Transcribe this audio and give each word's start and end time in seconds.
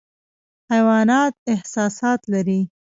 حیوانات 0.71 1.33
احساسات 1.53 2.21
لري 2.33 2.59